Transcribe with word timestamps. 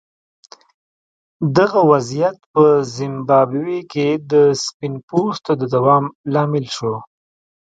دغه 1.57 1.79
وضعیت 1.91 2.37
په 2.53 2.63
زیمبابوې 2.95 3.79
کې 3.91 4.07
د 4.31 4.33
سپین 4.63 4.93
پوستو 5.07 5.51
د 5.61 5.63
دوام 5.75 6.03
لامل 6.33 6.65
شو. 6.75 6.93